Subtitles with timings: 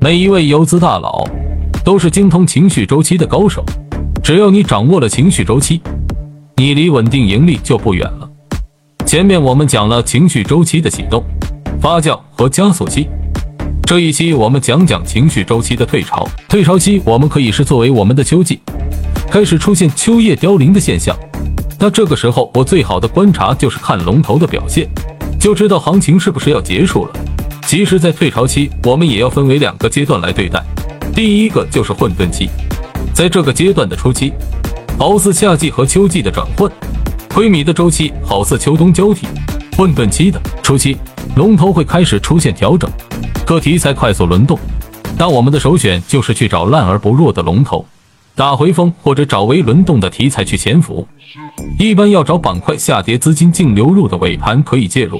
[0.00, 1.26] 每一位游资大佬
[1.84, 3.64] 都是精通情绪周期的高手，
[4.22, 5.80] 只要你掌握了情绪周期，
[6.56, 8.30] 你离稳定盈利就不远了。
[9.04, 11.24] 前面我们讲了情绪周期的启动、
[11.80, 13.08] 发酵和加速期，
[13.82, 16.28] 这一期我们讲讲情绪周期的退潮。
[16.48, 18.60] 退潮期我们可以是作为我们的秋季，
[19.28, 21.16] 开始出现秋叶凋零的现象。
[21.76, 24.88] 那这个时候，我最好的观察就是看龙头的表现，
[25.40, 27.12] 就知道行情是不是要结束了。
[27.68, 30.58] 其实，在退潮期，我们也要分为两个阶段来对待。
[31.14, 32.48] 第一个就是混沌期，
[33.12, 34.32] 在这个阶段的初期，
[34.98, 36.72] 好似夏季和秋季的转换，
[37.28, 39.26] 亏米的周期好似秋冬交替。
[39.76, 40.96] 混沌期的初期，
[41.36, 42.90] 龙头会开始出现调整，
[43.44, 44.58] 各题材快速轮动，
[45.18, 47.84] 但我们的首选就是去找烂而不弱的龙头。
[48.34, 51.06] 打回风或者找微轮动的题材去潜伏，
[51.78, 55.18] 一般要找板块下跌、资金净流入的尾盘可以介入；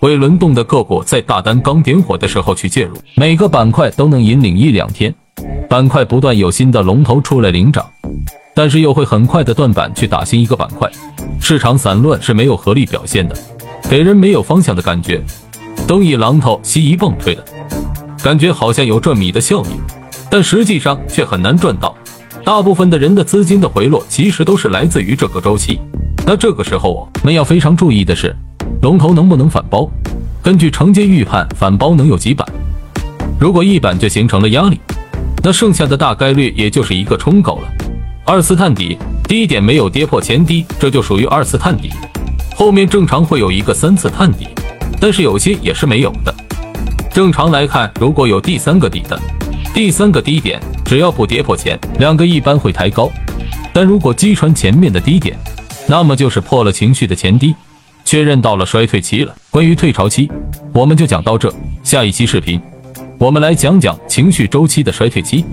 [0.00, 2.96] 会轮动的个股在大单刚点火的时候去介入。
[3.16, 5.14] 每个板块都能引领一两天，
[5.68, 7.84] 板块不断有新的龙头出来领涨，
[8.54, 10.90] 但是又会很快的断板去打新一个板块。
[11.38, 13.36] 市场散乱是没有合力表现的，
[13.90, 15.22] 给人没有方向的感觉。
[15.86, 17.44] 东一榔头西一棒槌的
[18.22, 19.72] 感觉，好像有赚米的效应，
[20.30, 21.94] 但实际上却很难赚到。
[22.42, 25.78] 大部分的人的资金的回落，其实都是来自于这个周期。
[26.24, 28.34] 那这个时候，我们要非常注意的是，
[28.82, 29.90] 龙头能不能反包？
[30.42, 32.46] 根据承接预判，反包能有几板？
[33.38, 34.80] 如果一板就形成了压力，
[35.42, 37.68] 那剩下的大概率也就是一个冲高了。
[38.24, 38.96] 二次探底，
[39.28, 41.90] 低点没有跌破前低，这就属于二次探底。
[42.54, 44.48] 后面正常会有一个三次探底，
[44.98, 46.34] 但是有些也是没有的。
[47.12, 49.20] 正常来看，如果有第三个底的，
[49.74, 50.60] 第三个低点。
[50.84, 53.08] 只要不跌破前两个，一般会抬高。
[53.72, 55.36] 但如果击穿前面的低点，
[55.86, 57.54] 那么就是破了情绪的前低，
[58.10, 59.32] 确认到了衰退期了。
[59.52, 60.28] 关于退潮期，
[60.74, 61.48] 我们就讲到这。
[61.84, 62.60] 下一期视频，
[63.20, 65.44] 我们来讲讲情绪周期的衰退期。